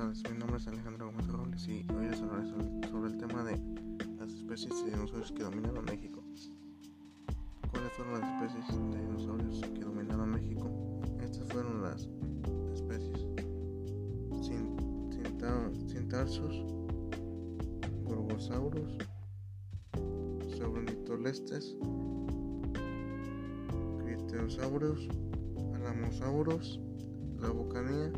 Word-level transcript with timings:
mi 0.00 0.38
nombre 0.38 0.56
es 0.56 0.66
Alejandro 0.66 1.06
Gómez 1.06 1.26
Robles 1.26 1.68
y 1.68 1.86
hoy 1.94 2.06
les 2.08 2.22
hablaré 2.22 2.48
sobre 2.88 3.10
el 3.10 3.18
tema 3.18 3.44
de 3.44 3.60
las 4.18 4.32
especies 4.32 4.82
de 4.82 4.92
dinosaurios 4.92 5.30
que 5.30 5.42
dominaron 5.42 5.84
México. 5.84 6.24
¿Cuáles 7.70 7.92
fueron 7.92 8.18
las 8.18 8.42
especies 8.42 8.92
de 8.92 8.98
dinosaurios 8.98 9.60
que 9.60 9.80
dominaron 9.80 10.30
México? 10.30 11.02
Estas 11.20 11.46
fueron 11.52 11.82
las 11.82 12.08
especies 12.72 13.26
Cintarsus, 15.92 16.64
Gorgosaurus, 18.04 18.96
Sauronitolestes, 20.56 21.76
Criteosaurus, 23.98 25.08
Alamosaurus, 25.74 26.80
La 27.38 27.50
Bocanía, 27.50 28.10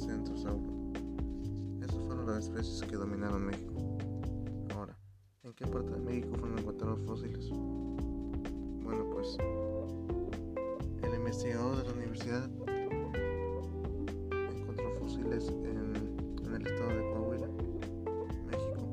Centrosaurus. 0.00 0.69
Las 2.40 2.48
especies 2.48 2.90
que 2.90 2.96
dominaron 2.96 3.44
México. 3.44 3.98
Ahora, 4.74 4.96
¿en 5.42 5.52
qué 5.52 5.66
parte 5.66 5.90
de 5.90 6.00
México 6.00 6.28
fueron 6.38 6.58
encontrados 6.58 6.98
fósiles? 7.04 7.50
Bueno, 7.50 9.10
pues 9.12 9.36
el 11.02 11.14
investigador 11.16 11.76
de 11.76 11.84
la 11.84 11.92
universidad 11.92 12.48
encontró 14.56 14.90
fósiles 15.00 15.48
en, 15.48 16.54
el 16.54 16.66
estado 16.66 16.88
de 16.88 17.10
Coahuila, 17.12 17.46
México. 18.46 18.88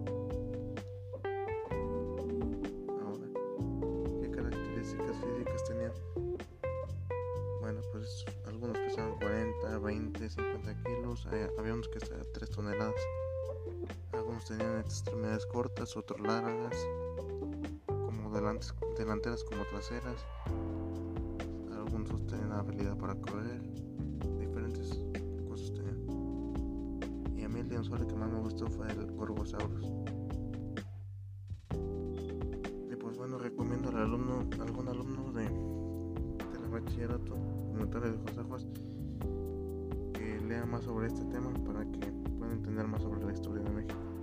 Ahora, 3.01 3.27
¿qué 4.21 4.29
características 4.29 5.17
físicas 5.23 5.63
tenían? 5.69 5.93
Bueno, 7.61 7.79
pues 7.93 8.25
algunos 8.45 8.77
pesaban 8.77 9.17
40, 9.19 9.79
20, 9.79 10.29
50 10.29 10.83
kilos, 10.83 11.25
había 11.57 11.73
unos 11.73 11.87
que 11.87 11.99
hasta 11.99 12.17
3 12.33 12.49
toneladas. 12.49 13.01
Algunos 14.13 14.45
tenían 14.45 14.79
extremidades 14.79 15.45
cortas, 15.45 15.95
otros 15.95 16.19
largas, 16.21 16.75
como 17.85 18.31
delanteras 18.31 19.43
como 19.43 19.63
traseras. 19.65 20.25
Algunos 21.75 22.25
tenían 22.27 22.51
habilidad 22.51 22.97
para 22.97 23.15
correr, 23.15 23.61
diferentes 24.39 24.99
cosas 25.47 25.73
tenían. 25.73 27.37
Y 27.37 27.43
a 27.43 27.49
mí 27.49 27.59
el 27.59 27.69
dinosaurio 27.69 28.07
que 28.07 28.15
más 28.15 28.31
me 28.31 28.39
gustó 28.39 28.67
fue 28.67 28.87
el 28.91 29.11
Gorgosaurus. 29.13 29.85
Y 32.91 32.95
pues 32.95 33.17
bueno, 33.17 33.37
recomiendo 33.37 33.89
al 33.89 33.97
alumno, 33.97 34.49
algún 34.59 34.87
alumno 34.87 35.31
de, 35.31 35.43
de 35.43 36.59
la 36.59 36.67
bachillerato, 36.69 37.35
comentario 37.71 38.11
de 38.11 38.17
José 38.17 38.43
Juárez, 38.43 38.67
que 40.27 40.41
lea 40.41 40.65
más 40.65 40.83
sobre 40.83 41.07
este 41.07 41.23
tema 41.25 41.49
para 41.65 41.85
que 41.89 42.11
pueda 42.37 42.51
entender 42.51 42.85
más 42.85 43.01
sobre 43.01 43.23
la 43.23 43.31
historia 43.31 43.63
de 43.63 43.69
México. 43.69 44.16